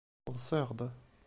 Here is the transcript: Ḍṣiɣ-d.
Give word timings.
Ḍṣiɣ-d. 0.35 0.79